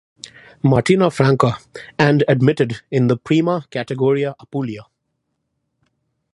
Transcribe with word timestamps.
Martina 0.63 1.11
Franca 1.11 1.59
and 1.99 2.23
admitted 2.27 2.81
in 2.89 3.05
the 3.05 3.15
Prima 3.15 3.67
Categoria 3.69 4.33
Apulia. 4.39 4.85